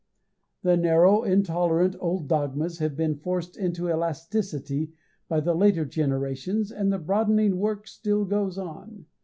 [0.63, 4.93] The narrow, intolerant old dogmas have been forced into elasticity
[5.29, 9.05] by the later generations, and the broadening work still goes on.